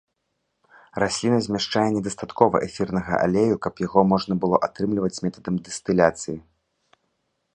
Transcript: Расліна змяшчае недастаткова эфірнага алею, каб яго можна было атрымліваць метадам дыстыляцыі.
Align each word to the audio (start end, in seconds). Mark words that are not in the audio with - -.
Расліна 1.01 1.35
змяшчае 1.45 1.83
недастаткова 1.97 2.61
эфірнага 2.69 3.13
алею, 3.27 3.55
каб 3.67 3.73
яго 3.87 4.01
можна 4.15 4.33
было 4.45 4.57
атрымліваць 4.69 5.21
метадам 5.29 5.55
дыстыляцыі. 5.67 6.37